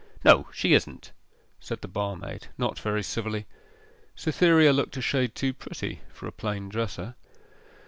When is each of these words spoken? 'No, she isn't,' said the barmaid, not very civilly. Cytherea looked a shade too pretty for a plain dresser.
'No, 0.25 0.47
she 0.51 0.73
isn't,' 0.73 1.11
said 1.59 1.81
the 1.81 1.87
barmaid, 1.87 2.47
not 2.57 2.79
very 2.79 3.03
civilly. 3.03 3.45
Cytherea 4.15 4.73
looked 4.73 4.97
a 4.97 5.01
shade 5.01 5.35
too 5.35 5.53
pretty 5.53 6.01
for 6.11 6.25
a 6.25 6.31
plain 6.31 6.69
dresser. 6.69 7.13